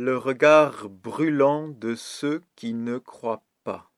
le 0.00 0.16
regard 0.16 0.88
brûlant 0.88 1.66
de 1.66 1.96
ceux 1.96 2.44
qui 2.54 2.72
ne 2.72 2.98
croient 2.98 3.42
pas. 3.64 3.90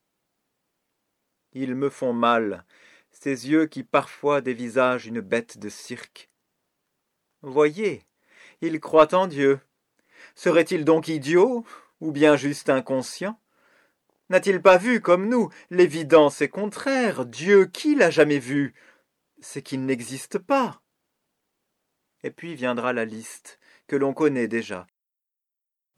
Ils 1.53 1.75
me 1.75 1.91
font 1.91 2.15
mal, 2.15 2.65
ces 3.11 3.51
yeux 3.51 3.67
qui 3.67 3.85
parfois 3.85 4.41
dévisagent 4.41 5.07
une 5.07 5.21
bête 5.21 5.59
de 5.59 5.69
cirque. 5.69 6.31
Voyez, 7.43 8.07
ils 8.63 8.81
croient 8.81 9.15
en 9.15 9.27
Dieu. 9.27 9.61
Serait-il 10.35 10.87
donc 10.87 11.09
idiot, 11.09 11.67
ou 12.01 12.13
bien 12.13 12.35
juste 12.35 12.71
inconscient 12.71 13.39
N'a-t-il 14.31 14.63
pas 14.63 14.79
vu, 14.79 15.03
comme 15.03 15.29
nous, 15.29 15.51
l'évidence 15.69 16.41
est 16.41 16.49
contraire 16.49 17.27
Dieu, 17.27 17.67
qui 17.67 17.95
l'a 17.95 18.09
jamais 18.09 18.39
vu? 18.39 18.75
C'est 19.43 19.61
qu'il 19.61 19.85
n'existe 19.85 20.39
pas. 20.39 20.81
Et 22.23 22.31
puis 22.31 22.55
viendra 22.55 22.95
la 22.95 23.05
liste, 23.05 23.59
que 23.87 23.97
l'on 23.97 24.15
connaît 24.15 24.49
déjà, 24.49 24.87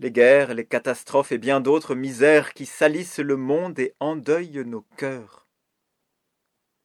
les 0.02 0.10
guerres, 0.10 0.54
les 0.54 0.66
catastrophes 0.66 1.30
et 1.30 1.38
bien 1.38 1.60
d'autres 1.60 1.94
misères 1.94 2.54
qui 2.54 2.66
salissent 2.66 3.20
le 3.20 3.36
monde 3.36 3.78
et 3.78 3.94
endeuillent 4.00 4.64
nos 4.66 4.84
cœurs. 4.96 5.46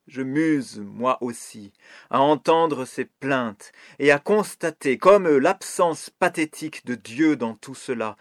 Je 0.05 0.21
muse, 0.21 0.79
moi 0.79 1.17
aussi, 1.21 1.73
à 2.11 2.21
entendre 2.21 2.85
ces 2.85 3.05
plaintes 3.05 3.71
et 3.97 4.11
à 4.11 4.19
constater 4.19 4.99
comme 4.99 5.27
l'absence 5.27 6.11
pathétique 6.11 6.85
de 6.85 6.93
Dieu 6.93 7.35
dans 7.35 7.55
tout 7.55 7.73
cela. 7.73 8.17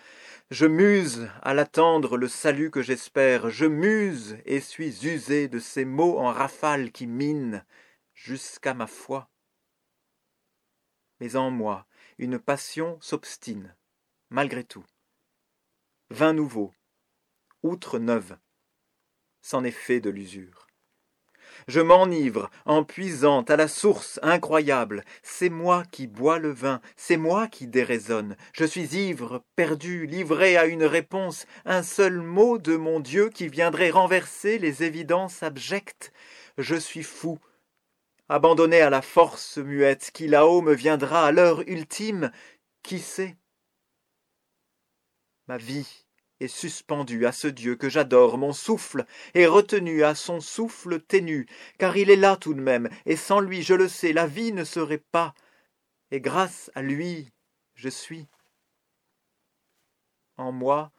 Je 0.50 0.64
muse 0.64 1.28
à 1.42 1.52
l'attendre 1.52 2.16
le 2.16 2.26
salut 2.26 2.70
que 2.70 2.80
j'espère, 2.80 3.50
je 3.50 3.66
muse 3.66 4.38
et 4.46 4.60
suis 4.60 5.06
usé 5.06 5.46
de 5.46 5.58
ces 5.58 5.84
mots 5.84 6.18
en 6.18 6.32
rafale 6.32 6.90
qui 6.90 7.06
minent 7.06 7.62
jusqu'à 8.14 8.72
ma 8.72 8.86
foi. 8.86 9.28
Mais 11.20 11.36
en 11.36 11.50
moi, 11.50 11.86
une 12.18 12.38
passion 12.38 12.96
s'obstine 13.02 13.76
malgré 14.30 14.64
tout. 14.64 14.84
Vin 16.10 16.32
nouveau, 16.32 16.72
outre 17.62 17.98
neuve, 17.98 18.36
c'en 19.42 19.64
est 19.64 19.70
fait 19.70 20.00
de 20.00 20.10
l'usure. 20.10 20.66
Je 21.68 21.80
m'enivre 21.80 22.50
en 22.64 22.84
puisant 22.84 23.42
à 23.42 23.56
la 23.56 23.66
source 23.66 24.20
incroyable. 24.22 25.04
C'est 25.22 25.48
moi 25.48 25.84
qui 25.90 26.06
bois 26.06 26.38
le 26.38 26.50
vin, 26.50 26.80
c'est 26.96 27.16
moi 27.16 27.48
qui 27.48 27.66
déraisonne. 27.66 28.36
Je 28.52 28.64
suis 28.64 28.96
ivre, 28.96 29.42
perdu, 29.56 30.06
livré 30.06 30.56
à 30.56 30.66
une 30.66 30.84
réponse, 30.84 31.46
un 31.64 31.82
seul 31.82 32.20
mot 32.20 32.58
de 32.58 32.76
mon 32.76 33.00
Dieu 33.00 33.30
qui 33.30 33.48
viendrait 33.48 33.90
renverser 33.90 34.58
les 34.58 34.84
évidences 34.84 35.42
abjectes. 35.42 36.12
Je 36.58 36.76
suis 36.76 37.02
fou, 37.02 37.38
abandonné 38.28 38.80
à 38.80 38.90
la 38.90 39.02
force 39.02 39.58
muette 39.58 40.10
qui 40.12 40.28
là-haut 40.28 40.62
me 40.62 40.74
viendra 40.74 41.26
à 41.26 41.32
l'heure 41.32 41.62
ultime. 41.66 42.30
Qui 42.82 43.00
sait? 43.00 43.36
Ma 45.48 45.58
vie 45.58 46.06
est 46.40 46.48
suspendue 46.48 47.24
à 47.24 47.32
ce 47.32 47.46
Dieu 47.46 47.76
que 47.76 47.88
j'adore, 47.88 48.36
mon 48.36 48.52
souffle 48.52 49.06
est 49.34 49.46
retenu 49.46 50.02
à 50.02 50.14
son 50.14 50.40
souffle 50.40 51.00
ténu, 51.00 51.46
car 51.78 51.96
il 51.96 52.10
est 52.10 52.16
là 52.16 52.36
tout 52.36 52.52
de 52.52 52.60
même, 52.60 52.88
et 53.06 53.16
sans 53.16 53.40
lui, 53.40 53.62
je 53.62 53.74
le 53.74 53.88
sais, 53.88 54.12
la 54.12 54.26
vie 54.26 54.52
ne 54.52 54.64
serait 54.64 55.02
pas, 55.12 55.34
et 56.10 56.20
grâce 56.20 56.70
à 56.74 56.82
lui, 56.82 57.32
je 57.74 57.88
suis. 57.88 58.26
En 60.36 60.52
moi, 60.52 60.92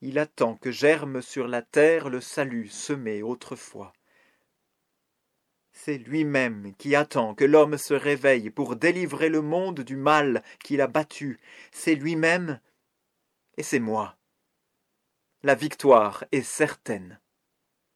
il 0.00 0.18
attend 0.18 0.56
que 0.56 0.70
germe 0.70 1.20
sur 1.20 1.48
la 1.48 1.62
terre 1.62 2.08
le 2.08 2.20
salut 2.20 2.68
semé 2.68 3.22
autrefois. 3.22 3.92
C'est 5.72 5.98
lui-même 5.98 6.74
qui 6.76 6.94
attend 6.94 7.34
que 7.34 7.44
l'homme 7.44 7.78
se 7.78 7.94
réveille 7.94 8.50
pour 8.50 8.76
délivrer 8.76 9.28
le 9.28 9.42
monde 9.42 9.80
du 9.80 9.96
mal 9.96 10.42
qu'il 10.62 10.80
a 10.80 10.86
battu. 10.86 11.40
C'est 11.72 11.96
lui-même 11.96 12.60
et 13.56 13.62
c'est 13.62 13.80
moi. 13.80 14.16
La 15.42 15.54
victoire 15.54 16.24
est 16.32 16.42
certaine. 16.42 17.20